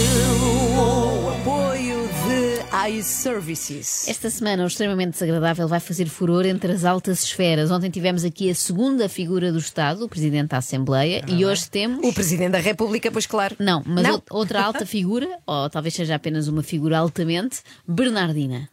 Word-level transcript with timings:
eu. 0.76 1.30
Apoio 1.30 2.08
de 2.08 2.98
iServices. 2.98 4.08
Esta 4.08 4.32
semana, 4.32 4.64
o 4.64 4.68
extremamente 4.68 5.12
desagradável 5.12 5.68
vai 5.68 5.80
fazer 5.80 6.08
furor 6.10 6.48
entre 6.48 6.72
as 6.72 6.84
altas 6.84 7.24
esferas. 7.24 7.70
Ontem 7.70 7.92
tivemos 7.92 8.26
aqui 8.26 8.50
a 8.50 8.56
segunda 8.56 9.08
figura 9.08 9.52
do 9.52 9.60
Estado, 9.60 10.06
o 10.06 10.10
Presidente 10.10 10.50
da 10.50 10.58
Assembleia, 10.58 11.24
e 11.28 11.46
hoje 11.46 11.70
temos. 11.70 12.04
O 12.08 12.12
Presidente 12.12 12.54
da 12.54 12.60
República, 12.60 13.12
pois 13.12 13.28
claro. 13.28 13.56
Não, 13.60 13.84
mas 13.86 14.04
Não. 14.04 14.16
ou- 14.16 14.24
outra 14.40 14.64
alta 14.64 14.84
figura, 14.84 15.28
ou 15.46 15.70
talvez 15.70 15.94
seja 15.94 16.16
apenas 16.16 16.48
uma 16.48 16.64
figura 16.64 16.98
altamente, 16.98 17.60
Bernardina. 17.88 18.68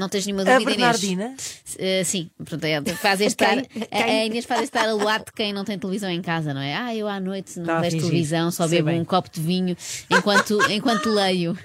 Não 0.00 0.08
tens 0.08 0.24
nenhuma 0.24 0.42
A 0.42 0.58
dúvida, 0.58 0.62
Inês? 0.72 0.76
Bernardina? 0.78 1.34
Eh, 1.78 2.02
sim, 2.04 2.30
pronto, 2.42 2.64
é, 2.64 2.80
faz 2.96 3.20
estar, 3.20 3.60
Quem? 3.60 3.86
a, 3.90 4.04
a 4.04 4.24
Inês 4.24 4.46
faz 4.46 4.62
este 4.62 4.74
estar 4.74 4.88
a 4.88 4.94
luar 4.94 5.18
de 5.18 5.30
quem 5.30 5.52
não 5.52 5.62
tem 5.62 5.78
televisão 5.78 6.08
em 6.08 6.22
casa, 6.22 6.54
não 6.54 6.60
é? 6.62 6.74
Ah, 6.74 6.96
eu 6.96 7.06
à 7.06 7.20
noite 7.20 7.60
não 7.60 7.74
a 7.74 7.80
vejo 7.82 7.98
televisão, 7.98 8.50
só 8.50 8.66
Sei 8.66 8.78
bebo 8.78 8.88
bem. 8.88 9.02
um 9.02 9.04
copo 9.04 9.28
de 9.30 9.42
vinho 9.42 9.76
enquanto, 10.10 10.58
enquanto 10.70 11.10
leio. 11.10 11.54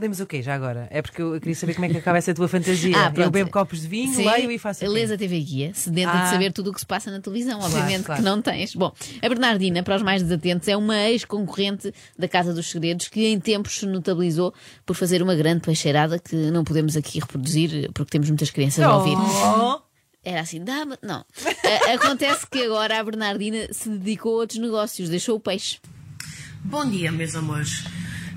Lemos 0.00 0.20
o 0.20 0.26
quê 0.26 0.40
já 0.42 0.54
agora? 0.54 0.86
É 0.90 1.02
porque 1.02 1.20
eu 1.20 1.38
queria 1.40 1.54
saber 1.54 1.74
como 1.74 1.86
é 1.86 1.88
que 1.88 1.96
acaba 1.96 2.18
essa 2.18 2.32
tua 2.34 2.46
fantasia. 2.48 2.94
Ah, 2.98 3.12
eu 3.16 3.30
bebo 3.30 3.50
copos 3.50 3.80
de 3.82 3.88
vinho, 3.88 4.14
Sim, 4.14 4.24
leio 4.24 4.50
e 4.50 4.58
faço 4.58 4.84
o 4.84 4.88
quê? 4.88 4.92
Lês 4.92 5.10
a 5.10 5.16
TV 5.16 5.40
Guia, 5.40 5.72
sedenta 5.74 6.12
Ah. 6.12 6.24
de 6.24 6.30
saber 6.30 6.52
tudo 6.52 6.70
o 6.70 6.72
que 6.72 6.80
se 6.80 6.86
passa 6.86 7.10
na 7.10 7.20
televisão, 7.20 7.60
obviamente 7.60 8.04
claro. 8.04 8.20
que 8.22 8.24
não 8.28 8.40
tens. 8.40 8.74
Bom, 8.74 8.92
a 9.22 9.28
Bernardina, 9.28 9.82
para 9.82 9.96
os 9.96 10.02
mais 10.02 10.22
desatentos, 10.22 10.68
é 10.68 10.76
uma 10.76 10.96
ex-concorrente 11.08 11.92
da 12.18 12.28
Casa 12.28 12.52
dos 12.54 12.68
Segredos 12.70 13.08
que 13.08 13.26
em 13.26 13.38
tempos 13.40 13.78
se 13.78 13.86
notabilizou 13.86 14.54
por 14.86 14.94
fazer 14.94 15.22
uma 15.22 15.34
grande 15.34 15.60
peixeirada 15.60 16.18
que 16.18 16.34
não 16.36 16.64
podemos 16.64 16.96
aqui 16.96 17.18
reproduzir 17.20 17.90
porque 17.92 18.10
temos 18.10 18.28
muitas 18.28 18.50
crianças 18.50 18.84
a 18.84 18.96
ouvir. 18.96 19.16
Oh, 19.16 19.80
Era 20.24 20.40
assim, 20.42 20.62
dá-me. 20.62 20.96
Não. 21.02 21.24
Acontece 21.94 22.46
que 22.50 22.62
agora 22.64 22.98
a 22.98 23.02
Bernardina 23.02 23.68
se 23.72 23.88
dedicou 23.88 24.34
a 24.36 24.40
outros 24.40 24.58
negócios, 24.58 25.08
deixou 25.08 25.36
o 25.36 25.40
peixe. 25.40 25.78
Bom 26.64 26.88
dia, 26.88 27.10
meus 27.12 27.34
amores. 27.34 27.84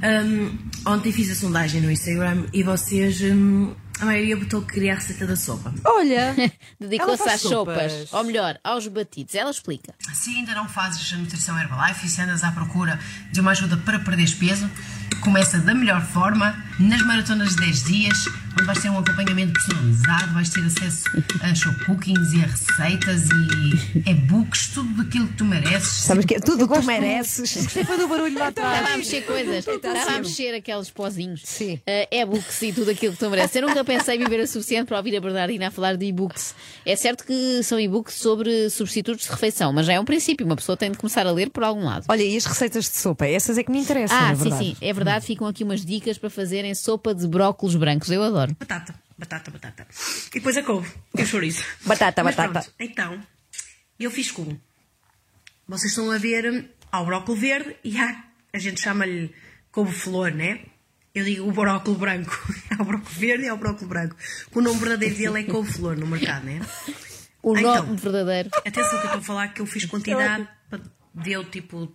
Hum, 0.03 0.57
ontem 0.85 1.11
fiz 1.11 1.29
a 1.31 1.35
sondagem 1.35 1.79
no 1.79 1.91
Instagram 1.91 2.45
e 2.51 2.63
vocês, 2.63 3.21
hum, 3.21 3.73
a 3.99 4.05
maioria 4.05 4.35
botou 4.35 4.63
que 4.63 4.73
queria 4.73 4.93
a 4.93 4.95
receita 4.95 5.27
da 5.27 5.35
sopa. 5.35 5.71
Olha, 5.85 6.33
Dedicou-se 6.79 7.29
às 7.29 7.41
sopas. 7.41 8.11
Ou 8.11 8.23
melhor, 8.23 8.59
aos 8.63 8.87
batidos. 8.87 9.35
Ela 9.35 9.51
explica. 9.51 9.93
Se 10.13 10.31
ainda 10.35 10.55
não 10.55 10.67
fazes 10.67 11.13
a 11.13 11.17
nutrição 11.17 11.59
Herbalife 11.59 12.07
e 12.07 12.09
se 12.09 12.19
andas 12.19 12.43
à 12.43 12.51
procura 12.51 12.99
de 13.31 13.39
uma 13.39 13.51
ajuda 13.51 13.77
para 13.77 13.99
perderes 13.99 14.33
peso, 14.33 14.67
começa 15.17 15.57
da 15.59 15.73
melhor 15.73 16.01
forma 16.01 16.55
nas 16.79 17.01
maratonas 17.05 17.49
de 17.55 17.57
10 17.57 17.83
dias, 17.83 18.17
onde 18.53 18.63
vais 18.65 18.79
ter 18.79 18.89
um 18.89 18.97
acompanhamento 18.97 19.53
personalizado, 19.53 20.33
vais 20.33 20.49
ter 20.49 20.65
acesso 20.65 21.03
a 21.43 21.53
show 21.53 21.71
cookings 21.85 22.33
e 22.33 22.43
a 22.43 22.47
receitas 22.47 23.29
e 23.29 24.09
e-books, 24.09 24.69
tudo 24.73 25.01
aquilo 25.03 25.27
que 25.27 25.33
tu 25.35 25.45
mereces. 25.45 25.87
sabes 26.05 26.25
que 26.25 26.35
é 26.35 26.39
tudo 26.39 26.65
o 26.65 26.67
que 26.67 26.73
tu 26.79 26.83
mereces. 26.83 27.55
Gostei 27.63 27.83
foi 27.83 27.97
do 27.97 28.07
barulho 28.07 28.37
lá 28.39 28.47
atrás. 28.47 28.77
Estava 28.79 28.93
a 28.93 28.97
mexer 28.97 29.21
coisas, 29.21 29.67
estava 29.67 29.99
a 29.99 30.13
sim. 30.15 30.19
mexer 30.21 30.55
aqueles 30.55 30.89
pozinhos. 30.89 31.41
Sim. 31.45 31.75
Uh, 31.75 32.07
e-books 32.15 32.61
e 32.63 32.73
tudo 32.73 32.89
aquilo 32.89 33.13
que 33.13 33.19
tu 33.19 33.29
mereces. 33.29 33.55
Eu 33.57 33.67
nunca 33.67 33.83
pensei 33.83 34.17
viver 34.17 34.39
o 34.39 34.47
suficiente 34.47 34.87
para 34.87 34.97
ouvir 34.97 35.15
a 35.15 35.21
Bernardina 35.21 35.67
a 35.67 35.71
falar 35.71 35.95
de 35.97 36.05
e-books. 36.05 36.55
É 36.83 36.95
certo 36.95 37.25
que 37.25 37.61
são 37.63 37.79
e-books 37.79 38.15
sobre 38.15 38.71
substitutos 38.71 39.25
de 39.25 39.31
refeição, 39.31 39.71
mas 39.71 39.85
já 39.85 39.93
é 39.93 39.99
um 39.99 40.05
princípio. 40.05 40.47
Uma 40.47 40.55
pessoa 40.55 40.75
tem 40.75 40.89
de 40.89 40.97
começar 40.97 41.27
a 41.27 41.31
ler 41.31 41.51
por 41.51 41.63
algum 41.63 41.85
lado. 41.85 42.05
Olha, 42.09 42.23
e 42.23 42.35
as 42.35 42.45
receitas 42.45 42.85
de 42.89 42.97
sopa? 42.97 43.27
Essas 43.27 43.59
é 43.59 43.63
que 43.63 43.71
me 43.71 43.79
interessam, 43.79 44.17
Ah, 44.17 44.29
na 44.29 44.35
sim, 44.35 44.41
verdade. 44.43 44.65
sim, 44.65 44.75
é 44.81 44.85
verdade. 44.93 45.00
Ficam 45.21 45.47
aqui 45.47 45.63
umas 45.63 45.85
dicas 45.85 46.17
para 46.17 46.29
fazerem 46.29 46.73
sopa 46.75 47.13
de 47.15 47.27
brócolos 47.27 47.75
brancos. 47.75 48.09
Eu 48.11 48.23
adoro. 48.23 48.55
Batata, 48.59 48.93
batata, 49.17 49.51
batata. 49.51 49.87
E 50.27 50.33
depois 50.35 50.55
a 50.57 50.63
couve 50.63 50.91
e 51.17 51.21
o 51.21 51.25
chouriço. 51.25 51.63
Batata, 51.85 52.23
Mas 52.23 52.35
batata. 52.35 52.61
pronto, 52.61 52.73
então, 52.79 53.19
eu 53.99 54.11
fiz 54.11 54.31
como? 54.31 54.59
Vocês 55.67 55.91
estão 55.91 56.11
a 56.11 56.17
ver 56.17 56.51
hum, 56.51 56.65
há 56.91 57.01
o 57.01 57.05
brócolis 57.05 57.39
verde 57.41 57.75
e 57.83 57.97
há, 57.97 58.23
a 58.53 58.57
gente 58.59 58.81
chama-lhe 58.81 59.33
couve-flor, 59.71 60.31
né? 60.33 60.61
Eu 61.13 61.25
digo 61.25 61.47
o 61.47 61.51
brócolis 61.51 61.99
branco. 61.99 62.53
Há 62.77 62.81
o 62.83 62.85
brócolis 62.85 63.17
verde 63.17 63.43
e 63.45 63.47
há 63.49 63.53
o 63.53 63.57
brócolis 63.57 63.87
branco. 63.87 64.15
O 64.53 64.61
nome 64.61 64.79
verdadeiro 64.79 65.15
dele 65.15 65.39
é 65.39 65.43
couve-flor 65.43 65.97
no 65.97 66.07
mercado, 66.07 66.45
né? 66.45 66.61
O 67.43 67.57
Então. 67.57 67.85
nome 67.85 67.97
verdadeiro. 67.97 68.49
Atenção 68.65 68.89
que 68.89 68.95
eu 68.95 69.05
estou 69.05 69.19
a 69.19 69.21
falar 69.21 69.47
que 69.49 69.61
eu 69.61 69.65
fiz 69.65 69.85
quantidade, 69.85 70.47
deu 71.13 71.43
tipo, 71.43 71.91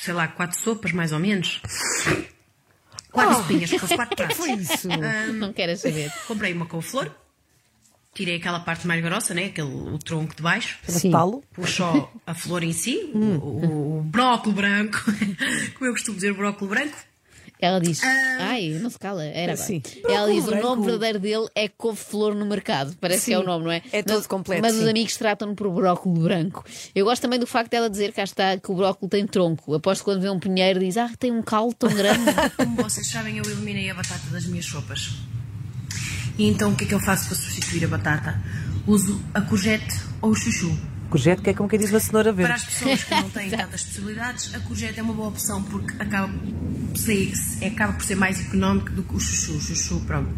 sei 0.00 0.14
lá, 0.14 0.26
quatro 0.28 0.58
sopas 0.58 0.92
mais 0.92 1.12
ou 1.12 1.18
menos. 1.18 1.60
Quatro 3.10 3.36
sopinhas, 3.36 3.70
fosse 3.70 3.96
quatro 3.96 4.16
pratos. 4.16 4.36
Foi 4.36 4.52
isso. 4.52 4.88
Não 5.34 5.52
queres 5.52 5.80
saber. 5.80 6.12
Comprei 6.26 6.52
uma 6.52 6.66
couve-flor, 6.66 7.10
tirei 8.14 8.36
aquela 8.36 8.60
parte 8.60 8.86
mais 8.86 9.02
grossa, 9.02 9.34
né? 9.34 9.46
Aquele, 9.46 9.68
o 9.68 9.98
tronco 9.98 10.34
de 10.34 10.42
baixo, 10.42 10.78
Sim. 10.86 11.12
Só 11.66 12.12
a 12.26 12.34
flor 12.34 12.62
em 12.62 12.72
si, 12.72 13.10
o, 13.14 13.18
o, 13.18 13.98
o 13.98 14.02
brócolis 14.02 14.56
branco, 14.56 14.98
como 15.74 15.90
eu 15.90 15.92
costumo 15.92 16.16
dizer, 16.16 16.32
o 16.32 16.36
brócolis 16.36 16.70
branco. 16.70 16.96
Ela 17.60 17.80
diz, 17.80 18.00
ai, 18.38 18.70
não 18.80 18.88
se 18.88 18.98
cala, 18.98 19.22
era 19.24 19.56
Sim. 19.56 19.82
bem. 19.84 20.14
Ela 20.14 20.32
diz, 20.32 20.46
o 20.46 20.54
nome 20.56 20.82
verdadeiro 20.84 21.18
dele 21.18 21.46
é 21.54 21.68
couve-flor 21.68 22.34
no 22.34 22.46
mercado. 22.46 22.96
Parece 23.00 23.26
que 23.26 23.34
é 23.34 23.36
Sim, 23.36 23.42
o 23.42 23.46
nome, 23.46 23.64
não 23.64 23.72
é? 23.72 23.82
é 23.92 24.02
todo 24.02 24.16
mas, 24.16 24.26
completo, 24.26 24.62
Mas 24.62 24.74
os 24.76 24.84
sim. 24.84 24.90
amigos 24.90 25.16
tratam-no 25.16 25.54
por 25.54 25.70
brócolis 25.70 26.22
branco. 26.22 26.64
Eu 26.94 27.04
gosto 27.04 27.22
também 27.22 27.38
do 27.38 27.46
facto 27.46 27.70
dela 27.70 27.90
dizer, 27.90 28.12
cá 28.12 28.24
está, 28.24 28.56
que 28.56 28.70
o 28.70 28.74
brócolis 28.74 29.10
tem 29.10 29.26
tronco. 29.26 29.74
Aposto 29.74 30.00
que 30.00 30.04
quando 30.06 30.22
vê 30.22 30.30
um 30.30 30.38
pinheiro 30.38 30.80
diz, 30.80 30.96
ah, 30.96 31.10
tem 31.18 31.30
um 31.30 31.42
calo 31.42 31.74
tão 31.74 31.92
grande. 31.92 32.24
Como 32.56 32.76
vocês 32.76 33.06
sabem, 33.08 33.36
eu 33.38 33.44
eliminei 33.44 33.90
a 33.90 33.94
batata 33.94 34.28
das 34.30 34.46
minhas 34.46 34.66
sopas. 34.66 35.10
E 36.38 36.46
então 36.48 36.72
o 36.72 36.76
que 36.76 36.84
é 36.84 36.86
que 36.86 36.94
eu 36.94 37.00
faço 37.00 37.26
para 37.26 37.36
substituir 37.36 37.84
a 37.84 37.88
batata? 37.88 38.40
Uso 38.86 39.20
a 39.34 39.42
courgette 39.42 39.94
ou 40.22 40.30
o 40.30 40.34
chuchu. 40.34 40.74
Courgette, 41.10 41.42
que 41.42 41.50
é 41.50 41.54
como 41.54 41.68
quem 41.68 41.78
diz 41.78 41.90
uma 41.90 41.98
cenoura 42.00 42.32
Para 42.32 42.46
verde. 42.46 42.62
as 42.62 42.64
pessoas 42.64 43.04
que 43.04 43.14
não 43.14 43.28
têm 43.28 43.50
tantas 43.50 43.82
possibilidades, 43.82 44.54
a 44.54 44.60
courgette 44.60 45.00
é 45.00 45.02
uma 45.02 45.12
boa 45.12 45.28
opção 45.28 45.62
porque 45.64 46.00
acaba 46.00 46.32
por 46.90 46.98
ser, 46.98 47.32
acaba 47.66 47.92
por 47.94 48.04
ser 48.04 48.16
mais 48.16 48.40
económico 48.40 48.90
do 48.90 49.02
que 49.02 49.14
o 49.14 49.20
chuchu. 49.20 49.52
O 49.56 49.60
chuchu, 49.60 50.00
pronto, 50.06 50.28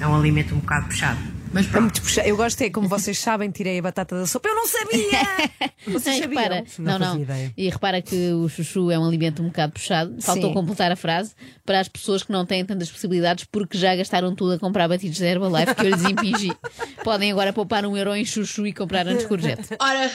é 0.00 0.06
um 0.06 0.14
alimento 0.14 0.54
um 0.54 0.58
bocado 0.58 0.86
puxado. 0.86 1.38
Mas 1.50 1.64
É 1.64 1.70
pronto, 1.70 1.82
muito 1.84 2.02
puxa- 2.02 2.26
Eu 2.28 2.36
gosto, 2.36 2.60
é 2.60 2.68
como 2.68 2.88
vocês 2.88 3.18
sabem, 3.18 3.50
tirei 3.50 3.78
a 3.78 3.82
batata 3.82 4.14
da 4.14 4.26
sopa. 4.26 4.48
Eu 4.50 4.54
não 4.54 4.66
sabia! 4.66 5.70
Vocês 5.88 6.16
e 6.16 6.20
sabiam? 6.20 6.42
repara, 6.42 6.64
Não 6.78 6.98
não, 6.98 7.14
não. 7.16 7.26
E 7.56 7.70
repara 7.70 8.02
que 8.02 8.32
o 8.32 8.46
chuchu 8.50 8.90
é 8.90 8.98
um 8.98 9.06
alimento 9.06 9.42
um 9.42 9.46
bocado 9.46 9.72
puxado. 9.72 10.20
Faltou 10.20 10.50
Sim. 10.50 10.54
completar 10.54 10.92
a 10.92 10.96
frase 10.96 11.32
para 11.64 11.80
as 11.80 11.88
pessoas 11.88 12.22
que 12.22 12.30
não 12.30 12.44
têm 12.44 12.62
tantas 12.66 12.90
possibilidades 12.90 13.44
porque 13.44 13.78
já 13.78 13.96
gastaram 13.96 14.34
tudo 14.34 14.52
a 14.52 14.58
comprar 14.58 14.86
batidos 14.88 15.18
da 15.18 15.26
Herbalife 15.26 15.74
que 15.74 15.86
eu 15.86 15.90
lhes 15.90 16.04
impingi. 16.04 16.52
Podem 17.02 17.32
agora 17.32 17.54
poupar 17.54 17.86
um 17.86 17.96
euro 17.96 18.14
em 18.14 18.24
chuchu 18.26 18.66
e 18.66 18.72
comprar 18.74 19.08
antes 19.08 19.24
courgette. 19.24 19.68
Ora, 19.80 20.10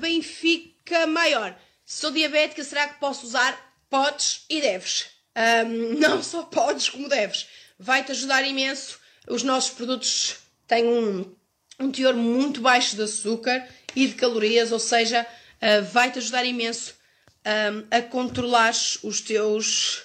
Benfica 0.00 1.06
maior. 1.06 1.54
Sou 1.84 2.10
diabética, 2.10 2.64
será 2.64 2.88
que 2.88 2.98
posso 2.98 3.26
usar? 3.26 3.54
Podes 3.88 4.44
e 4.48 4.60
deves. 4.60 5.06
Ahm, 5.34 5.98
não 6.00 6.22
só 6.22 6.42
podes, 6.42 6.88
como 6.88 7.08
deves. 7.08 7.46
Vai-te 7.78 8.12
ajudar 8.12 8.44
imenso. 8.44 8.98
Os 9.28 9.42
nossos 9.42 9.70
produtos 9.70 10.36
têm 10.66 10.86
um, 10.86 11.36
um 11.78 11.90
teor 11.90 12.14
muito 12.14 12.60
baixo 12.60 12.96
de 12.96 13.02
açúcar 13.02 13.66
e 13.94 14.06
de 14.06 14.14
calorias, 14.14 14.72
ou 14.72 14.78
seja, 14.78 15.26
ah, 15.60 15.80
vai-te 15.80 16.18
ajudar 16.18 16.44
imenso 16.44 16.94
ahm, 17.44 17.84
a 17.90 18.02
controlar 18.02 18.72
os 19.02 19.20
teus, 19.20 20.04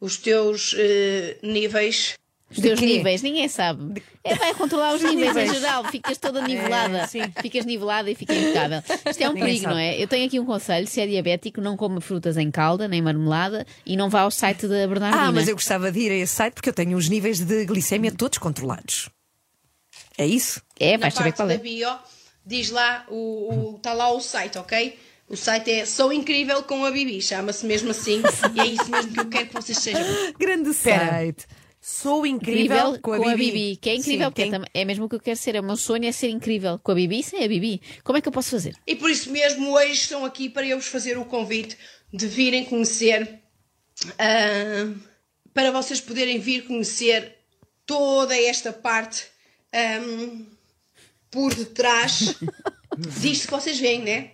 os 0.00 0.16
teus 0.16 0.74
eh, 0.76 1.38
níveis 1.42 2.14
Os 2.52 2.60
teus 2.60 2.80
níveis, 2.80 3.22
ninguém 3.22 3.48
sabe. 3.48 4.02
É, 4.22 4.34
vai 4.34 4.54
controlar 4.54 4.94
os 4.94 5.02
níveis 5.02 5.36
em 5.36 5.52
geral, 5.52 5.84
ficas 5.84 6.16
toda 6.18 6.42
nivelada. 6.42 7.06
sim. 7.08 7.20
Ficas 7.40 7.64
nivelada 7.64 8.10
e 8.10 8.14
fica 8.14 8.34
impecável. 8.34 8.82
Isto 9.10 9.22
é 9.22 9.28
um 9.28 9.32
Ninguém 9.32 9.44
perigo, 9.44 9.62
sabe. 9.62 9.74
não 9.74 9.80
é? 9.80 10.00
Eu 10.02 10.06
tenho 10.06 10.26
aqui 10.26 10.38
um 10.38 10.44
conselho: 10.44 10.86
se 10.86 11.00
é 11.00 11.06
diabético, 11.06 11.60
não 11.60 11.76
coma 11.76 12.00
frutas 12.00 12.36
em 12.36 12.50
calda, 12.50 12.86
nem 12.86 13.02
marmelada 13.02 13.66
e 13.84 13.96
não 13.96 14.08
vá 14.08 14.20
ao 14.20 14.30
site 14.30 14.68
da 14.68 14.86
Bernardina. 14.86 15.24
Ah, 15.24 15.32
mas 15.32 15.48
eu 15.48 15.54
gostava 15.54 15.90
de 15.90 15.98
ir 15.98 16.10
a 16.12 16.16
esse 16.16 16.34
site 16.34 16.54
porque 16.54 16.68
eu 16.68 16.74
tenho 16.74 16.96
os 16.96 17.08
níveis 17.08 17.40
de 17.40 17.64
glicémia 17.64 18.12
todos 18.12 18.38
controlados. 18.38 19.08
É 20.16 20.26
isso? 20.26 20.60
É, 20.78 20.98
vais 20.98 21.14
saber 21.14 21.32
qual 21.32 21.48
da 21.48 21.54
é. 21.54 21.58
bio, 21.58 21.88
diz 22.44 22.70
lá, 22.70 23.04
o, 23.08 23.74
o, 23.74 23.78
tá 23.78 23.92
lá 23.92 24.12
o 24.12 24.20
site, 24.20 24.58
ok? 24.58 24.98
O 25.28 25.36
site 25.36 25.70
é 25.70 25.86
Sou 25.86 26.12
Incrível 26.12 26.62
com 26.64 26.84
a 26.84 26.90
Bibi, 26.90 27.22
chama-se 27.22 27.64
mesmo 27.64 27.90
assim, 27.90 28.22
e 28.54 28.60
é 28.60 28.66
isso 28.66 28.90
mesmo 28.90 29.12
que 29.12 29.20
eu 29.20 29.28
quero 29.28 29.46
que 29.46 29.54
vocês 29.54 29.78
sejam. 29.78 30.04
Grande 30.38 30.74
site. 30.74 31.46
Sou 31.84 32.24
incrível. 32.24 32.62
Incrível 32.90 33.00
com 33.00 33.12
a 33.28 33.34
Bibi, 33.34 33.76
que 33.76 33.90
é 33.90 33.96
incrível, 33.96 34.26
Sim, 34.28 34.30
porque 34.30 34.42
é, 34.42 34.50
tem- 34.50 34.64
é 34.72 34.84
mesmo 34.84 35.06
o 35.06 35.08
que 35.08 35.16
eu 35.16 35.20
quero 35.20 35.36
ser. 35.36 35.56
É 35.56 35.60
o 35.60 35.64
meu 35.64 35.76
sonho 35.76 36.04
é 36.06 36.12
ser 36.12 36.28
incrível. 36.28 36.78
Com 36.78 36.92
a 36.92 36.94
Bibi, 36.94 37.24
sem 37.24 37.44
a 37.44 37.48
Bibi. 37.48 37.82
Como 38.04 38.16
é 38.16 38.20
que 38.20 38.28
eu 38.28 38.32
posso 38.32 38.50
fazer? 38.50 38.76
E 38.86 38.94
por 38.94 39.10
isso 39.10 39.32
mesmo, 39.32 39.72
hoje 39.72 39.92
estão 39.94 40.24
aqui 40.24 40.48
para 40.48 40.64
eu 40.64 40.76
vos 40.78 40.86
fazer 40.86 41.18
o 41.18 41.24
convite 41.24 41.76
de 42.12 42.28
virem 42.28 42.64
conhecer, 42.66 43.40
ah, 44.16 44.94
para 45.52 45.72
vocês 45.72 46.00
poderem 46.00 46.38
vir 46.38 46.66
conhecer 46.66 47.36
toda 47.84 48.36
esta 48.40 48.72
parte 48.72 49.24
ah, 49.72 50.00
por 51.32 51.52
detrás 51.52 52.36
disto 53.20 53.46
que 53.46 53.50
vocês 53.50 53.80
veem, 53.80 54.02
né? 54.02 54.30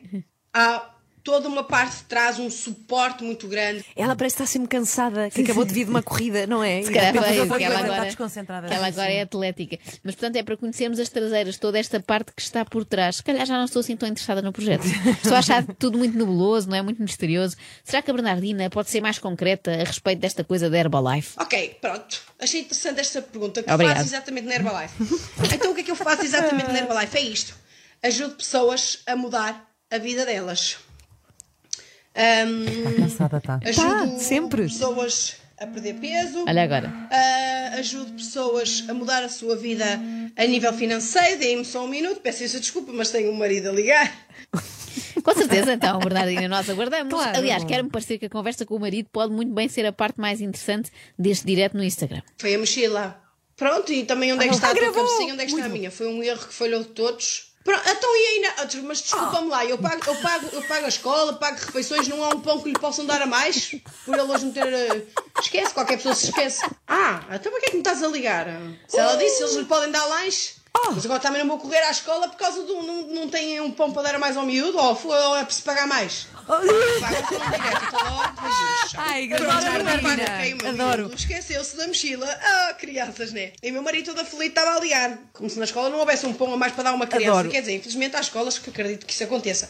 Há 0.53 0.95
toda 1.23 1.49
uma 1.49 1.65
parte 1.65 1.97
de 1.99 2.03
trás, 2.05 2.39
um 2.39 2.51
suporte 2.51 3.25
muito 3.25 3.49
grande. 3.49 3.85
Ela 3.97 4.17
parece 4.17 4.35
estar 4.35 4.47
sempre 4.47 4.69
cansada, 4.69 5.31
que 5.31 5.43
acabou 5.43 5.65
de 5.65 5.75
vir 5.75 5.85
de 5.85 5.91
uma 5.91 6.03
corrida, 6.03 6.47
não 6.47 6.63
é? 6.63 6.83
Se 6.83 6.93
calhar 6.93 7.15
foi, 7.15 7.59
que 7.59 7.65
ela 7.65 7.79
agora, 7.79 8.05
desconcentrada. 8.05 8.69
que 8.69 8.75
ela 8.75 8.87
agora 8.87 9.11
é 9.11 9.23
atlética. 9.23 9.79
Mas 10.03 10.15
portanto 10.15 10.37
é 10.37 10.43
para 10.43 10.57
conhecermos 10.57 10.99
as 10.99 11.09
traseiras, 11.09 11.59
toda 11.59 11.79
esta 11.79 12.01
parte 12.01 12.33
que 12.33 12.43
está 12.43 12.65
por 12.65 12.85
trás. 12.85 13.17
Se 13.17 13.23
calhar 13.23 13.47
já 13.47 13.57
não 13.57 13.65
estou 13.65 13.81
assim 13.81 13.97
tão 13.97 14.09
interessada 14.09 14.43
no 14.43 14.53
projeto. 14.53 14.85
Estou 15.19 15.35
a 15.35 15.39
achar 15.39 15.65
tudo 15.79 15.99
muito 15.99 16.17
nebuloso, 16.17 16.69
não 16.69 16.77
é? 16.77 16.83
Muito 16.83 17.03
misterioso. 17.03 17.57
Será 17.85 18.03
que 18.03 18.11
a 18.11 18.15
Bernardina 18.15 18.71
pode 18.71 18.91
ser 18.91 19.01
mais 19.01 19.19
concreta 19.19 19.73
a 19.73 19.85
respeito 19.85 20.21
desta 20.21 20.45
coisa 20.45 20.71
da 20.71 20.79
Herbalife? 20.79 21.35
Ok, 21.39 21.79
pronto. 21.81 22.21
Achei 22.41 22.61
interessante 22.63 23.01
esta 23.01 23.21
pergunta. 23.21 23.61
O 23.61 23.65
que 23.65 23.71
Obrigada. 23.71 24.01
faço 24.01 24.11
exatamente 24.11 24.47
na 24.47 24.55
Herbalife? 24.55 24.95
então, 25.55 25.73
o 25.73 25.75
que 25.75 25.81
é 25.81 25.85
que 25.85 25.91
eu 25.91 25.97
faço 25.97 26.23
exatamente 26.23 26.71
na 26.71 26.79
Herbalife? 26.79 27.17
É 27.17 27.21
isto. 27.21 27.55
Ajudo 28.03 28.37
pessoas 28.37 29.01
a 29.07 29.17
mudar 29.17 29.69
a 29.91 29.99
vida 29.99 30.25
delas. 30.25 30.79
Ahm, 32.19 32.97
Cansada, 32.97 33.41
tá. 33.41 33.61
ajudo 33.65 33.87
Tá, 34.13 34.19
sempre. 34.19 34.63
pessoas 34.63 35.37
a 35.57 35.67
perder 35.67 35.95
peso. 35.95 36.45
Olha 36.47 36.63
agora. 36.65 36.93
Ah, 37.11 37.75
ajudo 37.79 38.13
pessoas 38.13 38.85
a 38.89 38.95
mudar 38.95 39.23
a 39.23 39.29
sua 39.29 39.57
vida 39.57 39.85
a 40.37 40.45
nível 40.47 40.73
financeiro. 40.73 41.39
Deem-me 41.39 41.65
só 41.65 41.85
um 41.85 41.89
minuto. 41.89 42.21
Peço 42.21 42.45
essa 42.45 42.59
desculpa, 42.61 42.93
mas 42.93 43.11
tenho 43.11 43.31
um 43.31 43.35
marido 43.37 43.69
a 43.69 43.73
ligar. 43.73 44.13
Com 45.23 45.35
certeza, 45.35 45.73
então, 45.75 45.99
Bernardina, 45.99 46.49
nós 46.49 46.69
aguardamos. 46.71 47.13
Claro. 47.13 47.37
Aliás, 47.39 47.65
quero-me 47.65 47.91
parecer 47.91 48.19
que 48.19 48.27
a 48.27 48.31
conversa 48.31 48.65
com 48.65 48.77
o 48.77 48.81
marido 48.81 49.09
pode 49.13 49.33
muito 49.33 49.53
bem 49.53 49.69
ser 49.69 49.85
a 49.85 49.93
parte 49.93 50.19
mais 50.21 50.41
interessante 50.41 50.91
deste 51.19 51.45
direto 51.47 51.77
no 51.77 51.83
Instagram. 51.85 52.23
Foi 52.39 52.55
a 52.55 52.59
mochila. 52.59 53.21
Pronto, 53.57 53.93
e 53.93 54.05
também 54.05 54.33
onde 54.33 54.45
é 54.45 54.49
que 54.49 54.55
Ah, 54.55 54.57
está 54.57 54.71
a 54.71 54.75
tua 54.75 54.93
cabecinha? 54.93 55.35
Onde 55.35 55.43
é 55.43 55.47
que 55.47 55.53
está 55.53 55.67
a 55.67 55.69
minha? 55.69 55.91
Foi 55.91 56.07
um 56.07 56.23
erro 56.23 56.47
que 56.47 56.55
falhou 56.55 56.81
de 56.83 56.89
todos. 56.91 57.48
Pronto, 57.69 57.83
então 57.87 58.17
e 58.17 58.27
ainda. 58.27 58.49
ah, 58.63 58.67
Mas 58.85 59.03
desculpa-me 59.03 59.49
lá, 59.49 59.63
eu 59.67 59.77
pago, 59.77 60.01
eu, 60.07 60.17
pago, 60.23 60.49
eu 60.55 60.63
pago 60.63 60.87
a 60.87 60.89
escola, 60.89 61.33
pago 61.35 61.59
refeições, 61.59 62.09
não 62.09 62.25
há 62.25 62.29
um 62.29 62.41
pão 62.41 62.63
que 62.63 62.71
lhe 62.71 62.79
possam 62.79 63.05
dar 63.05 63.21
a 63.21 63.27
mais? 63.27 63.75
Por 64.07 64.15
ele 64.19 64.23
hoje 64.33 64.47
não 64.47 64.53
ter. 64.53 64.67
eh, 64.73 65.03
Esquece, 65.39 65.75
qualquer 65.75 65.97
pessoa 65.99 66.15
se 66.15 66.29
esquece. 66.31 66.65
Ah, 66.87 67.21
então 67.31 67.53
para 67.53 67.61
que 67.61 67.67
é 67.67 67.71
que 67.71 67.77
me 67.77 67.81
estás 67.83 68.03
a 68.03 68.09
ligar? 68.09 68.47
Se 68.89 68.99
ela 68.99 69.17
disse, 69.17 69.43
eles 69.43 69.55
lhe 69.57 69.65
podem 69.67 69.91
dar 69.91 70.05
lanche. 70.07 70.55
Mas 70.95 71.05
agora 71.05 71.21
também 71.21 71.41
não 71.41 71.49
vou 71.49 71.59
correr 71.59 71.83
à 71.83 71.91
escola 71.91 72.29
por 72.29 72.37
causa 72.37 72.63
do. 72.63 72.83
Não, 72.83 73.03
não 73.09 73.29
têm 73.29 73.61
um 73.61 73.71
pão 73.71 73.93
para 73.93 74.11
dar 74.11 74.19
mais 74.19 74.37
ao 74.37 74.45
miúdo? 74.45 74.79
Ou, 74.79 74.99
ou 75.05 75.37
é 75.37 75.45
preciso 75.45 75.65
pagar 75.65 75.87
mais? 75.87 76.27
Paga 76.47 76.67
o 76.67 77.31
pão 77.31 77.51
direto, 77.51 77.85
então. 77.89 79.01
Ai, 79.01 79.27
grande 79.27 80.67
Adoro. 80.67 81.11
Esqueceu-se 81.15 81.77
da 81.77 81.87
mochila. 81.87 82.27
Ah, 82.27 82.75
crianças, 82.75 83.33
né? 83.33 83.53
E 83.63 83.71
meu 83.71 83.83
marido 83.83 84.07
todo 84.07 84.21
aflito 84.21 84.59
estava 84.59 84.77
a 84.77 84.81
ligar. 84.81 85.19
Como 85.33 85.51
se 85.51 85.59
na 85.59 85.65
escola 85.65 85.91
não 85.91 85.99
houvesse 85.99 86.27
um 86.27 86.33
pão 86.33 86.53
a 86.53 86.57
mais 86.57 86.73
para 86.73 86.85
dar 86.85 86.95
uma 86.95 87.07
criança. 87.07 87.33
Adoro. 87.33 87.51
Quer 87.51 87.61
dizer, 87.61 87.77
infelizmente 87.77 88.17
há 88.17 88.21
escolas 88.21 88.59
que 88.59 88.71
acredito 88.71 89.05
que 89.05 89.13
isso 89.13 89.25
aconteça. 89.25 89.69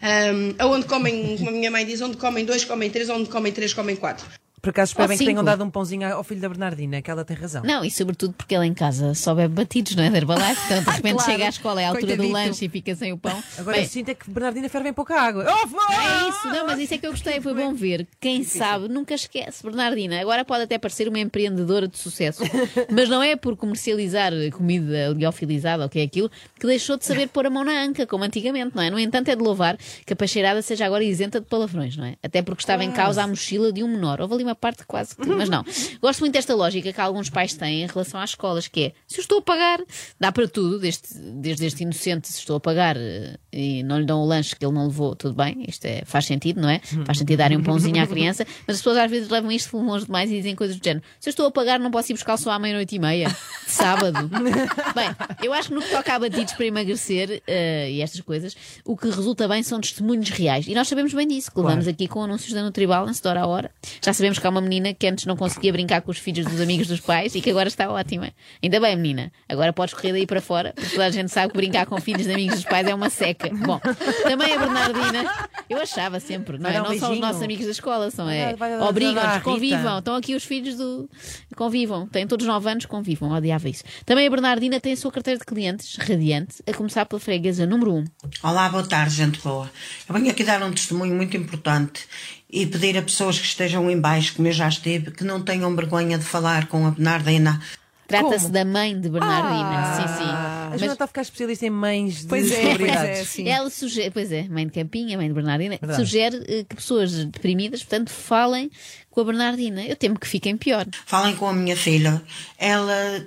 Ahm, 0.00 0.54
aonde 0.58 0.86
comem, 0.86 1.36
como 1.36 1.48
a 1.50 1.52
minha 1.52 1.70
mãe 1.70 1.84
diz, 1.84 2.00
onde 2.00 2.16
comem 2.16 2.44
dois, 2.44 2.64
comem 2.64 2.90
três, 2.90 3.08
onde 3.08 3.28
comem 3.28 3.52
três, 3.52 3.74
comem 3.74 3.96
quatro. 3.96 4.26
Por 4.62 4.70
acaso 4.70 4.90
espero 4.92 5.08
bem 5.08 5.18
que 5.18 5.24
tenham 5.24 5.42
dado 5.42 5.64
um 5.64 5.68
pãozinho 5.70 6.06
ao 6.14 6.22
filho 6.22 6.40
da 6.40 6.48
Bernardina, 6.48 7.02
que 7.02 7.10
ela 7.10 7.24
tem 7.24 7.36
razão. 7.36 7.64
Não, 7.64 7.84
e 7.84 7.90
sobretudo 7.90 8.32
porque 8.32 8.54
ele 8.54 8.64
em 8.64 8.72
casa 8.72 9.12
só 9.12 9.34
bebe 9.34 9.52
batidos, 9.54 9.96
não 9.96 10.04
é? 10.04 10.10
Da 10.10 10.18
Herbalife. 10.18 10.52
Então, 10.72 10.82
de 10.84 10.90
repente 10.90 11.14
Claro. 11.16 11.30
chega 11.32 11.46
à 11.46 11.48
escola, 11.48 11.82
é 11.82 11.84
a 11.84 11.88
altura 11.88 12.16
do 12.16 12.22
Coitadito. 12.22 12.32
lanche 12.32 12.64
e 12.64 12.68
fica 12.68 12.94
sem 12.94 13.12
o 13.12 13.18
pão. 13.18 13.42
Agora 13.58 13.76
Bem, 13.76 13.84
eu 13.84 13.90
sinto 13.90 14.08
é 14.10 14.14
que 14.14 14.30
Bernardina 14.30 14.68
ferve 14.68 14.88
em 14.90 14.92
pouca 14.92 15.20
água. 15.20 15.44
Oh! 15.48 15.92
É 15.92 16.28
isso, 16.28 16.48
não, 16.48 16.64
mas 16.66 16.78
isso 16.78 16.94
é 16.94 16.98
que 16.98 17.06
eu 17.06 17.10
gostei, 17.10 17.40
foi 17.40 17.52
bom 17.54 17.74
ver. 17.74 18.06
Quem 18.20 18.44
sabe 18.44 18.86
nunca 18.88 19.14
esquece. 19.14 19.64
Bernardina, 19.64 20.20
agora 20.20 20.44
pode 20.44 20.62
até 20.62 20.78
parecer 20.78 21.08
uma 21.08 21.18
empreendedora 21.18 21.88
de 21.88 21.98
sucesso, 21.98 22.42
mas 22.88 23.08
não 23.08 23.20
é 23.22 23.34
por 23.34 23.56
comercializar 23.56 24.32
comida 24.52 25.08
liofilizada 25.08 25.82
ou 25.82 25.86
o 25.88 25.90
que 25.90 25.98
é 25.98 26.02
aquilo 26.04 26.30
que 26.58 26.66
deixou 26.66 26.96
de 26.96 27.04
saber 27.04 27.28
pôr 27.28 27.46
a 27.46 27.50
mão 27.50 27.64
na 27.64 27.82
anca, 27.82 28.06
como 28.06 28.22
antigamente, 28.22 28.76
não 28.76 28.82
é? 28.82 28.90
No 28.90 28.98
entanto, 28.98 29.28
é 29.28 29.34
de 29.36 29.42
louvar 29.42 29.76
que 30.06 30.12
a 30.12 30.16
peixeirada 30.16 30.62
seja 30.62 30.86
agora 30.86 31.02
isenta 31.02 31.40
de 31.40 31.46
palavrões, 31.46 31.96
não 31.96 32.04
é? 32.04 32.14
Até 32.22 32.40
porque 32.42 32.62
estava 32.62 32.84
em 32.84 32.92
causa 32.92 33.22
a 33.22 33.26
mochila 33.26 33.72
de 33.72 33.82
um 33.82 33.88
menor. 33.88 34.20
Houve 34.20 34.34
ali 34.34 34.44
uma 34.44 34.51
parte 34.54 34.84
quase 34.86 35.16
que. 35.16 35.26
Mas 35.28 35.48
não. 35.48 35.64
Gosto 36.00 36.20
muito 36.20 36.32
desta 36.32 36.54
lógica 36.54 36.92
que 36.92 37.00
alguns 37.00 37.30
pais 37.30 37.54
têm 37.54 37.82
em 37.82 37.86
relação 37.86 38.20
às 38.20 38.30
escolas, 38.30 38.68
que 38.68 38.80
é 38.80 38.92
se 39.06 39.18
eu 39.18 39.22
estou 39.22 39.38
a 39.38 39.42
pagar, 39.42 39.80
dá 40.18 40.32
para 40.32 40.48
tudo, 40.48 40.78
desde, 40.78 41.02
desde 41.14 41.66
este 41.66 41.82
inocente, 41.82 42.28
se 42.28 42.38
estou 42.38 42.56
a 42.56 42.60
pagar 42.60 42.96
eh, 42.96 43.38
e 43.52 43.82
não 43.82 43.98
lhe 43.98 44.06
dão 44.06 44.20
o 44.20 44.26
lanche 44.26 44.56
que 44.56 44.64
ele 44.64 44.74
não 44.74 44.86
levou, 44.86 45.14
tudo 45.14 45.34
bem, 45.34 45.64
isto 45.68 45.84
é, 45.84 46.02
faz 46.04 46.26
sentido, 46.26 46.60
não 46.60 46.68
é? 46.68 46.80
Faz 47.04 47.18
sentido 47.18 47.38
darem 47.38 47.58
um 47.58 47.62
pãozinho 47.62 48.02
à 48.02 48.06
criança, 48.06 48.46
mas 48.66 48.76
as 48.76 48.80
pessoas 48.80 48.98
às 48.98 49.10
vezes 49.10 49.28
levam 49.28 49.50
isto 49.52 49.76
longe 49.76 50.06
demais 50.06 50.30
e 50.30 50.36
dizem 50.36 50.54
coisas 50.54 50.76
do 50.76 50.84
género. 50.84 51.04
Se 51.20 51.28
eu 51.28 51.30
estou 51.30 51.46
a 51.46 51.50
pagar, 51.50 51.78
não 51.78 51.90
posso 51.90 52.12
ir 52.12 52.14
buscar 52.14 52.36
só 52.36 52.50
à 52.50 52.58
meia-noite 52.58 52.96
e 52.96 52.98
meia, 52.98 53.28
de 53.28 53.70
sábado. 53.70 54.28
bem, 54.94 55.08
eu 55.42 55.52
acho 55.52 55.68
que 55.68 55.74
no 55.74 55.82
que 55.82 55.90
toca 55.90 56.14
a 56.14 56.18
batidos 56.18 56.54
para 56.54 56.66
emagrecer 56.66 57.42
eh, 57.46 57.90
e 57.90 58.00
estas 58.00 58.20
coisas, 58.20 58.56
o 58.84 58.96
que 58.96 59.08
resulta 59.08 59.46
bem 59.48 59.62
são 59.62 59.80
testemunhos 59.80 60.30
reais. 60.30 60.66
E 60.66 60.74
nós 60.74 60.88
sabemos 60.88 61.12
bem 61.12 61.26
disso, 61.26 61.50
que 61.50 61.60
levamos 61.60 61.88
aqui 61.88 62.08
com 62.08 62.22
anúncios 62.22 62.52
da 62.52 62.62
Nutribalance 62.62 63.20
de 63.20 63.28
hora 63.28 63.42
a 63.42 63.46
hora. 63.46 63.70
Já 64.02 64.12
sabemos 64.12 64.38
que 64.42 64.46
há 64.48 64.50
uma 64.50 64.60
menina 64.60 64.92
que 64.92 65.06
antes 65.06 65.24
não 65.24 65.36
conseguia 65.36 65.72
brincar 65.72 66.02
com 66.02 66.10
os 66.10 66.18
filhos 66.18 66.44
dos 66.44 66.60
amigos 66.60 66.88
dos 66.88 66.98
pais 66.98 67.32
e 67.36 67.40
que 67.40 67.48
agora 67.48 67.68
está 67.68 67.88
ótima. 67.88 68.32
Ainda 68.60 68.80
bem, 68.80 68.96
menina. 68.96 69.32
Agora 69.48 69.72
podes 69.72 69.94
correr 69.94 70.12
daí 70.12 70.26
para 70.26 70.40
fora, 70.40 70.72
porque 70.74 70.90
toda 70.90 71.06
a 71.06 71.10
gente 71.10 71.30
sabe 71.30 71.52
que 71.52 71.56
brincar 71.56 71.86
com 71.86 72.00
filhos 72.00 72.24
de 72.24 72.32
amigos 72.32 72.56
dos 72.56 72.64
pais 72.64 72.88
é 72.88 72.94
uma 72.94 73.08
seca. 73.08 73.48
Bom, 73.54 73.80
também 74.24 74.52
a 74.52 74.58
Bernardina, 74.58 75.48
eu 75.70 75.80
achava 75.80 76.18
sempre, 76.18 76.58
não, 76.58 76.68
é? 76.68 76.78
não 76.78 76.98
são 76.98 77.12
os 77.12 77.20
nossos 77.20 77.40
amigos 77.40 77.66
da 77.66 77.70
escola, 77.70 78.10
são 78.10 78.28
é, 78.28 78.56
obrigam-nos, 78.88 79.42
convivam. 79.44 79.98
Estão 80.00 80.16
aqui 80.16 80.34
os 80.34 80.44
filhos 80.44 80.76
do. 80.76 81.08
Convivam. 81.56 82.08
Têm 82.08 82.26
todos 82.26 82.44
9 82.44 82.68
anos, 82.68 82.86
convivam. 82.86 83.30
Odiava 83.30 83.68
isso. 83.68 83.84
Também 84.04 84.26
a 84.26 84.30
Bernardina 84.30 84.80
tem 84.80 84.94
a 84.94 84.96
sua 84.96 85.12
carteira 85.12 85.38
de 85.38 85.46
clientes, 85.46 85.96
radiante, 85.96 86.56
a 86.66 86.74
começar 86.74 87.06
pela 87.06 87.20
freguesa 87.20 87.64
número 87.64 87.94
1. 87.94 88.04
Olá, 88.42 88.68
boa 88.68 88.82
tarde, 88.82 89.14
gente 89.14 89.40
boa. 89.40 89.70
Eu 90.08 90.14
venho 90.16 90.30
aqui 90.32 90.42
dar 90.42 90.60
um 90.64 90.72
testemunho 90.72 91.14
muito 91.14 91.36
importante 91.36 92.08
e 92.52 92.66
pedir 92.66 92.98
a 92.98 93.02
pessoas 93.02 93.38
que 93.38 93.46
estejam 93.46 93.90
em 93.90 93.98
baixo, 93.98 94.34
como 94.36 94.46
eu 94.46 94.52
já 94.52 94.68
estive, 94.68 95.10
que 95.10 95.24
não 95.24 95.40
tenham 95.40 95.74
vergonha 95.74 96.18
de 96.18 96.24
falar 96.24 96.66
com 96.66 96.86
a 96.86 96.90
Bernardina. 96.90 97.60
Trata-se 98.06 98.50
da 98.50 98.62
mãe 98.62 99.00
de 99.00 99.08
Bernardina. 99.08 99.96
sim, 99.96 100.18
sim. 100.18 100.28
A 100.30 100.68
Mas 100.72 100.80
Joana 100.80 100.92
está 100.92 101.04
a 101.04 101.08
ficar 101.08 101.22
especialista 101.22 101.64
em 101.66 101.70
mães 101.70 102.20
de 102.22 102.26
Pois 102.26 102.50
é, 102.50 102.54
pois 102.56 102.62
celebridades. 102.66 103.20
é, 103.20 103.24
sim. 103.24 103.48
ela 103.48 103.70
sugere, 103.70 104.10
pois 104.10 104.30
é, 104.30 104.42
mãe 104.48 104.66
de 104.66 104.72
Campinha, 104.72 105.16
mãe 105.16 105.28
de 105.28 105.32
Bernardina, 105.34 105.78
Verdade. 105.80 106.02
sugere 106.04 106.44
eh, 106.46 106.64
que 106.68 106.76
pessoas 106.76 107.24
deprimidas, 107.24 107.82
portanto, 107.82 108.10
falem 108.10 108.70
com 109.10 109.22
a 109.22 109.24
Bernardina. 109.24 109.82
Eu 109.86 109.96
temo 109.96 110.18
que 110.18 110.28
fiquem 110.28 110.58
pior. 110.58 110.86
Falem 111.06 111.34
com 111.36 111.48
a 111.48 111.54
minha 111.54 111.74
filha. 111.76 112.20
Ela 112.58 113.26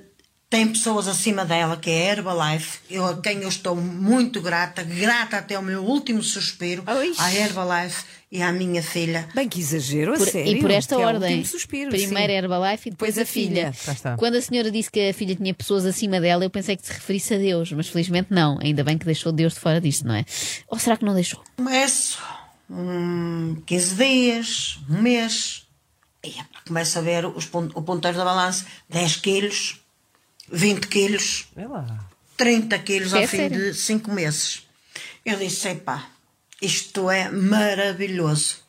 tem 0.56 0.68
pessoas 0.70 1.06
acima 1.10 1.44
dela, 1.44 1.76
que 1.76 1.90
é 1.90 2.10
a 2.10 2.12
Herbalife, 2.14 2.80
eu, 2.90 3.06
a 3.06 3.18
quem 3.22 3.42
eu 3.42 3.50
estou 3.50 3.76
muito 3.76 4.40
grata, 4.42 4.84
grata 4.84 5.36
até 5.38 5.60
o 5.60 5.62
meu 5.62 5.84
último 5.84 6.24
suspiro, 6.24 6.82
à 7.18 7.34
Herbalife 7.34 8.06
e 8.32 8.42
à 8.42 8.54
minha 8.54 8.82
filha. 8.82 9.28
Bem, 9.36 9.50
que 9.50 9.60
exagero, 9.60 10.14
a 10.14 10.18
Por- 10.18 10.30
sério. 10.30 10.56
e 10.56 10.62
por 10.62 10.72
esta 10.72 10.96
é 10.96 11.06
ordem. 11.06 11.44
suspiro, 11.44 11.90
Primeiro 11.90 12.32
sim. 12.32 12.38
a 12.38 12.42
Herbalife 12.42 12.88
e 12.88 12.92
depois 12.92 13.16
Depois 13.16 13.18
a 13.18 13.22
a 13.22 13.26
filha. 13.26 13.74
filha. 13.74 14.16
Quando 14.18 14.36
a 14.36 14.42
senhora 14.42 14.72
disse 14.72 14.90
que 14.90 15.10
a 15.10 15.14
filha 15.14 15.36
tinha 15.36 15.54
pessoas 15.54 15.86
acima 15.86 16.22
dela, 16.22 16.46
eu 16.46 16.50
pensei 16.50 16.78
que 16.78 16.86
se 16.88 16.94
referisse 16.94 17.34
a 17.34 17.38
Deus, 17.38 17.74
mas 17.74 17.90
felizmente 17.90 18.30
não. 18.32 18.58
Ainda 18.62 18.82
bem 18.82 18.98
que 18.98 19.06
deixou 19.06 19.34
Deus 19.34 19.56
de 19.56 19.60
fora 19.60 19.82
disto, 19.82 20.08
não 20.08 20.16
é? 20.16 20.24
Ou 20.70 20.80
será 20.80 20.96
que 20.96 21.04
não 21.04 21.14
deixou? 21.14 21.44
Começo, 21.58 22.18
um, 22.70 23.62
15 23.66 23.96
dias, 23.96 24.80
um 24.90 25.02
mês, 25.02 25.68
e 26.24 26.34
começo 26.66 26.98
a 26.98 27.02
ver 27.02 27.26
os, 27.26 27.46
o 27.54 27.82
ponteiro 27.82 28.18
da 28.18 28.24
balança, 28.24 28.66
10 28.90 29.18
quilos, 29.18 29.82
20 30.52 30.88
quilos, 30.88 31.48
lá. 31.56 32.10
30 32.38 32.80
quilos 32.80 33.14
É 33.14 33.22
ao 33.22 33.28
fim 33.28 33.38
sério? 33.38 33.58
de 33.72 33.74
5 33.74 34.12
meses. 34.12 34.68
Eu 35.26 35.38
disse, 35.38 35.70
epá, 35.70 36.10
isto 36.62 37.10
é 37.10 37.30
maravilhoso. 37.30 38.64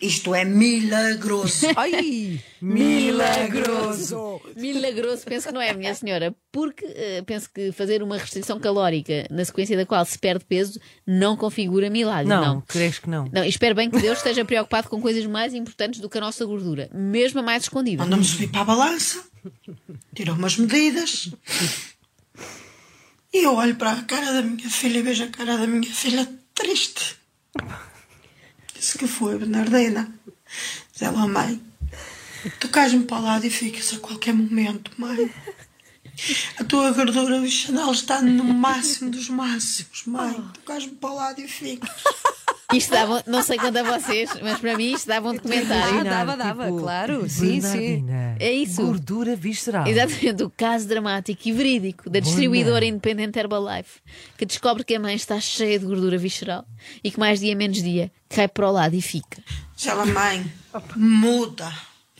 Isto 0.00 0.34
é 0.34 0.44
milagroso. 0.44 1.66
Ai, 1.76 2.40
milagroso. 2.60 4.40
Milagroso, 4.56 5.24
penso 5.24 5.48
que 5.48 5.54
não 5.54 5.60
é, 5.60 5.72
minha 5.72 5.94
senhora, 5.94 6.34
porque 6.52 6.84
eh, 6.84 7.22
penso 7.24 7.48
que 7.52 7.72
fazer 7.72 8.02
uma 8.02 8.18
restrição 8.18 8.58
calórica 8.58 9.26
na 9.30 9.44
sequência 9.44 9.76
da 9.76 9.86
qual 9.86 10.04
se 10.04 10.18
perde 10.18 10.44
peso 10.44 10.80
não 11.06 11.36
configura 11.36 11.88
milagre. 11.88 12.28
Não, 12.28 12.42
Não. 12.56 12.60
crees 12.62 12.98
que 12.98 13.08
não? 13.08 13.28
Não, 13.32 13.44
espero 13.44 13.74
bem 13.74 13.88
que 13.88 13.98
Deus 14.00 14.18
esteja 14.18 14.44
preocupado 14.44 14.88
com 14.88 15.00
coisas 15.00 15.24
mais 15.26 15.54
importantes 15.54 16.00
do 16.00 16.10
que 16.10 16.18
a 16.18 16.20
nossa 16.20 16.44
gordura, 16.44 16.90
mesmo 16.92 17.40
a 17.40 17.42
mais 17.42 17.62
escondida. 17.62 18.02
Mandou-me 18.02 18.24
subir 18.24 18.48
para 18.48 18.60
a 18.62 18.64
balança, 18.64 19.24
tirou 20.14 20.36
umas 20.36 20.56
medidas. 20.56 21.30
E 23.32 23.44
eu 23.44 23.54
olho 23.54 23.74
para 23.76 23.92
a 23.92 24.02
cara 24.04 24.32
da 24.32 24.42
minha 24.42 24.70
filha 24.70 24.98
e 24.98 25.02
vejo 25.02 25.24
a 25.24 25.28
cara 25.28 25.56
da 25.58 25.66
minha 25.66 25.92
filha 25.92 26.24
triste. 26.54 27.16
Disse 28.74 28.96
que 28.96 29.08
foi, 29.08 29.36
Bernardina. 29.38 30.12
Diz 30.92 31.02
ela, 31.02 31.26
mãe, 31.26 31.60
tu 32.60 32.68
cais-me 32.68 33.04
para 33.04 33.18
o 33.18 33.22
lado 33.24 33.44
e 33.44 33.50
ficas 33.50 33.92
a 33.92 33.98
qualquer 33.98 34.34
momento, 34.34 34.92
mãe. 34.96 35.34
A 36.58 36.64
tua 36.64 36.92
gordura 36.92 37.40
visceral 37.40 37.90
está 37.90 38.22
no 38.22 38.44
máximo 38.44 39.10
dos 39.10 39.28
máximos, 39.28 40.04
mãe. 40.06 40.32
Tu 40.54 40.60
cais-me 40.60 40.92
para 40.92 41.10
o 41.10 41.14
lado 41.16 41.40
e 41.40 41.48
ficas. 41.48 41.90
Isto 42.72 42.90
dava, 42.90 43.22
não 43.26 43.42
sei 43.42 43.58
quanto 43.58 43.76
a 43.76 43.82
vocês, 43.82 44.30
mas 44.42 44.58
para 44.58 44.76
mim 44.76 44.92
isto 44.94 45.06
dava 45.06 45.30
um 45.30 45.34
documentário. 45.34 46.00
Ah, 46.00 46.02
dava, 46.02 46.36
dava, 46.36 46.66
claro. 46.68 47.28
Sim, 47.28 47.60
sim. 47.60 48.06
É 48.38 48.52
isso. 48.52 48.84
Gordura 48.84 49.36
visceral. 49.36 49.86
Exatamente, 49.86 50.42
o 50.42 50.50
caso 50.50 50.88
dramático 50.88 51.40
e 51.44 51.52
verídico 51.52 52.08
da 52.08 52.20
distribuidora 52.20 52.84
independente 52.84 53.38
Herbalife, 53.38 54.00
que 54.36 54.46
descobre 54.46 54.82
que 54.82 54.94
a 54.94 55.00
mãe 55.00 55.14
está 55.14 55.38
cheia 55.40 55.78
de 55.78 55.86
gordura 55.86 56.16
visceral 56.16 56.64
e 57.02 57.10
que 57.10 57.18
mais 57.18 57.40
dia 57.40 57.54
menos 57.54 57.82
dia 57.82 58.10
cai 58.28 58.48
para 58.48 58.68
o 58.68 58.72
lado 58.72 58.94
e 58.94 59.02
fica. 59.02 59.42
Diz 59.76 59.86
ela, 59.86 60.06
mãe, 60.06 60.44
muda. 60.96 61.72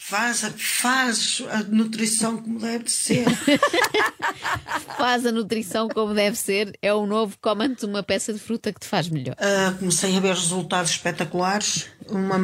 Faz, 0.07 0.45
a- 0.45 0.51
faz 0.55 1.43
a 1.51 1.63
nutrição 1.63 2.37
como 2.37 2.59
deve 2.61 2.85
de 2.85 2.91
ser. 2.91 3.25
Faz 4.99 5.25
a 5.27 5.33
nutrição 5.33 5.89
como 5.89 6.13
deve 6.15 6.37
ser, 6.37 6.77
é 6.83 6.93
o 6.93 7.07
novo 7.07 7.37
come-te 7.41 7.85
uma 7.87 8.03
peça 8.03 8.33
de 8.33 8.39
fruta 8.39 8.73
que 8.73 8.81
te 8.81 8.87
faz 8.87 9.09
melhor. 9.09 9.35
Ah, 9.39 9.75
comecei 9.79 10.17
a 10.17 10.21
ver 10.21 10.35
resultados 10.35 10.91
espetaculares, 10.93 11.87
uma- 12.09 12.37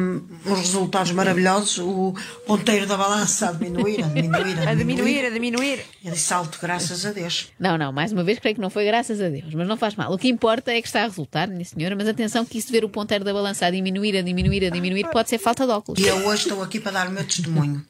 uns 0.45 0.59
resultados 0.59 1.11
maravilhosos. 1.11 1.77
O 1.79 2.13
ponteiro 2.45 2.85
da 2.87 2.97
balança 2.97 3.49
a 3.49 3.51
diminuir, 3.51 4.03
a 4.03 4.07
diminuir, 4.07 4.59
a 4.59 4.69
A 4.71 4.75
diminuir, 4.75 4.75
diminuir. 4.75 5.25
a 5.25 5.29
diminuir. 5.29 5.85
Eu 6.03 6.11
disse 6.11 6.33
alto, 6.33 6.57
graças 6.61 7.05
a 7.05 7.11
Deus. 7.11 7.49
Não, 7.59 7.77
não, 7.77 7.91
mais 7.91 8.11
uma 8.11 8.23
vez 8.23 8.39
creio 8.39 8.55
que 8.55 8.61
não 8.61 8.69
foi 8.69 8.85
graças 8.85 9.21
a 9.21 9.29
Deus, 9.29 9.53
mas 9.53 9.67
não 9.67 9.77
faz 9.77 9.95
mal. 9.95 10.11
O 10.13 10.17
que 10.17 10.27
importa 10.27 10.71
é 10.71 10.81
que 10.81 10.87
está 10.87 11.01
a 11.01 11.05
resultar, 11.07 11.47
minha 11.47 11.63
senhora, 11.65 11.95
mas 11.95 12.07
atenção 12.07 12.45
que 12.45 12.57
isso 12.57 12.67
de 12.67 12.73
ver 12.73 12.83
o 12.85 12.89
ponteiro 12.89 13.23
da 13.23 13.33
balança 13.33 13.65
a 13.65 13.71
diminuir, 13.71 14.17
a 14.17 14.21
diminuir, 14.21 14.65
a 14.65 14.69
diminuir, 14.69 15.07
pode 15.11 15.29
ser 15.29 15.37
falta 15.37 15.65
de 15.65 15.71
óculos. 15.71 16.01
E 16.01 16.07
eu 16.07 16.15
hoje 16.27 16.43
estou 16.43 16.61
aqui 16.63 16.79
para 16.79 16.91
dar 16.93 17.07
o 17.07 17.11
meu 17.11 17.23
testemunho. 17.23 17.83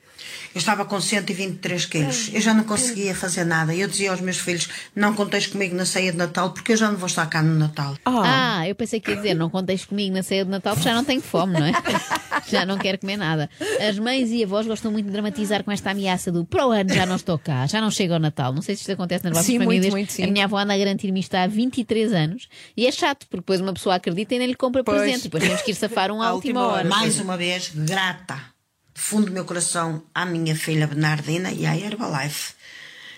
Eu 0.53 0.59
estava 0.59 0.85
com 0.85 0.99
123 0.99 1.85
quilos. 1.85 2.29
Eu 2.33 2.41
já 2.41 2.53
não 2.53 2.63
conseguia 2.63 3.13
fazer 3.15 3.43
nada. 3.45 3.73
Eu 3.73 3.87
dizia 3.87 4.11
aos 4.11 4.21
meus 4.21 4.37
filhos: 4.37 4.67
não 4.95 5.13
conteis 5.13 5.47
comigo 5.47 5.75
na 5.75 5.85
ceia 5.85 6.11
de 6.11 6.17
Natal, 6.17 6.51
porque 6.51 6.73
eu 6.73 6.77
já 6.77 6.89
não 6.89 6.97
vou 6.97 7.07
estar 7.07 7.25
cá 7.27 7.41
no 7.41 7.57
Natal. 7.57 7.95
Ah, 8.05 8.67
eu 8.67 8.75
pensei 8.75 8.99
que 8.99 9.11
ia 9.11 9.17
dizer, 9.17 9.33
não 9.33 9.49
conteis 9.49 9.85
comigo 9.85 10.13
na 10.13 10.23
ceia 10.23 10.43
de 10.45 10.51
Natal 10.51 10.73
porque 10.75 10.87
já 10.89 10.95
não 10.95 11.03
tenho 11.03 11.21
fome, 11.21 11.53
não 11.59 11.65
é? 11.65 11.71
Já 12.49 12.65
não 12.65 12.77
quero 12.77 12.97
comer 12.97 13.17
nada. 13.17 13.49
As 13.87 13.99
mães 13.99 14.29
e 14.31 14.43
avós 14.43 14.65
gostam 14.65 14.91
muito 14.91 15.05
de 15.05 15.11
dramatizar 15.11 15.63
com 15.63 15.71
esta 15.71 15.91
ameaça 15.91 16.31
do 16.31 16.43
para 16.43 16.65
o 16.65 16.71
ano 16.71 16.91
já 16.91 17.05
não 17.05 17.15
estou 17.15 17.37
cá, 17.37 17.67
já 17.67 17.79
não 17.79 17.91
chego 17.91 18.13
ao 18.15 18.19
Natal. 18.19 18.51
Não 18.51 18.61
sei 18.63 18.75
se 18.75 18.81
isto 18.81 18.91
acontece 18.91 19.23
nas 19.23 19.33
vossas 19.33 19.45
Sim, 19.45 19.57
muito, 19.59 19.67
famílias. 19.69 19.93
muito, 19.93 20.11
sim. 20.11 20.23
A 20.23 20.27
minha 20.27 20.45
avó 20.45 20.57
anda 20.57 20.73
a 20.73 20.77
garantir-me 20.77 21.19
isto 21.19 21.35
há 21.35 21.45
23 21.45 22.11
anos 22.13 22.47
e 22.75 22.87
é 22.87 22.91
chato, 22.91 23.27
porque 23.29 23.37
depois 23.41 23.61
uma 23.61 23.73
pessoa 23.73 23.95
acredita 23.95 24.33
e 24.33 24.39
nem 24.39 24.47
lhe 24.47 24.55
compra 24.55 24.83
Pois. 24.83 24.99
presente. 25.01 25.19
E 25.19 25.23
depois 25.25 25.43
temos 25.43 25.61
que 25.61 25.71
ir 25.71 25.75
safar 25.75 26.11
um 26.11 26.19
à, 26.21 26.27
À 26.27 26.33
última, 26.33 26.61
última 26.61 26.73
hora. 26.73 26.87
hora. 26.87 26.89
Mais 26.89 27.19
uma 27.19 27.37
vez, 27.37 27.71
grata, 27.75 28.39
fundo 29.01 29.25
do 29.27 29.31
meu 29.31 29.45
coração, 29.45 30.03
à 30.13 30.25
minha 30.25 30.55
filha 30.55 30.87
Bernardina 30.87 31.51
e 31.51 31.65
à 31.65 31.75
Herbalife, 31.77 32.53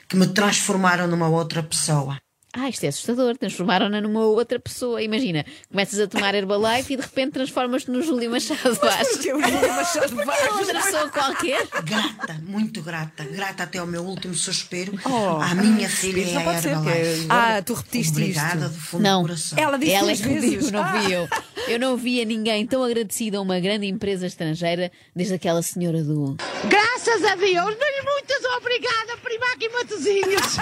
que 0.07 0.15
me 0.15 0.27
transformaram 0.27 1.07
numa 1.07 1.27
outra 1.27 1.61
pessoa. 1.61 2.17
Ah, 2.55 2.69
isto 2.69 2.83
é 2.83 2.89
assustador. 2.89 3.35
Transformaram-na 3.35 3.99
numa 3.99 4.19
outra 4.25 4.59
pessoa. 4.59 5.01
Imagina, 5.01 5.43
começas 5.71 5.99
a 5.99 6.07
tomar 6.07 6.35
Herbalife 6.35 6.93
e 6.93 6.97
de 6.97 7.01
repente 7.01 7.31
transformas-te 7.31 7.89
no 7.89 7.99
Júlio 8.03 8.29
Machado 8.29 8.75
Vaz. 8.75 9.07
Júlio 9.23 9.39
Machado 9.75 10.15
Vaz. 10.17 10.51
outra 10.59 10.81
pessoa 10.83 11.09
qualquer. 11.09 11.67
Grata, 11.83 12.39
muito 12.45 12.83
grata, 12.83 13.23
grata 13.25 13.63
até 13.63 13.79
ao 13.79 13.87
meu 13.87 14.03
último 14.03 14.35
suspiro, 14.35 14.93
Oh. 15.03 15.41
à 15.41 15.55
minha 15.55 15.89
filha 15.89 16.19
e 16.21 16.37
à 16.37 16.43
que 16.61 16.67
Herbalife. 16.67 16.91
é- 16.91 17.25
Ah, 17.29 17.61
tu 17.63 17.73
repetiste 17.73 18.11
Obrigada 18.11 18.65
isto. 18.67 18.69
do 18.75 18.79
fundo 18.81 19.01
Não. 19.01 19.21
do 19.23 19.27
coração. 19.29 19.57
Ela 19.57 19.77
disse 19.79 19.91
Ela 19.93 20.11
é 20.11 20.15
que 20.15 20.21
vezes. 20.21 20.49
digo, 20.51 20.71
não 20.71 20.87
fui 20.91 21.11
eu. 21.11 21.27
Eu 21.67 21.79
não 21.79 21.95
via 21.95 22.25
ninguém 22.25 22.65
tão 22.65 22.83
agradecido 22.83 23.37
a 23.37 23.41
uma 23.41 23.59
grande 23.59 23.85
empresa 23.87 24.25
estrangeira 24.27 24.91
desde 25.15 25.35
aquela 25.35 25.61
senhora 25.61 26.03
do. 26.03 26.35
Graças 26.67 27.23
a 27.23 27.35
Deus, 27.35 27.77
mas 27.79 28.03
muitas 28.03 28.43
obrigada, 28.57 29.15
Primac 29.21 29.63
e 29.63 29.69
Matozinhos. 29.69 30.57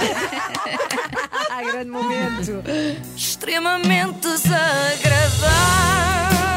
Ah, 1.50 1.64
grande 1.64 1.90
momento. 1.90 2.62
extremamente 3.16 4.20
desagradável. 4.20 6.51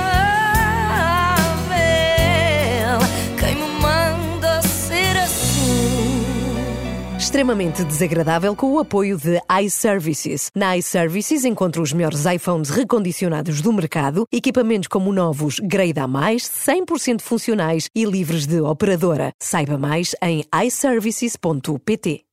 Extremamente 7.44 7.84
desagradável 7.84 8.56
com 8.56 8.72
o 8.72 8.78
apoio 8.78 9.18
de 9.18 9.38
iServices. 9.62 10.50
Na 10.54 10.78
iServices 10.78 11.44
encontra 11.44 11.82
os 11.82 11.92
melhores 11.92 12.24
iPhones 12.24 12.70
recondicionados 12.70 13.60
do 13.60 13.70
mercado, 13.70 14.26
equipamentos 14.32 14.88
como 14.88 15.12
novos 15.12 15.60
Grade 15.60 16.00
A+, 16.00 16.08
100% 16.08 17.20
funcionais 17.20 17.90
e 17.94 18.06
livres 18.06 18.46
de 18.46 18.62
operadora. 18.62 19.30
Saiba 19.38 19.76
mais 19.76 20.16
em 20.22 20.42
iServices.pt. 20.64 22.24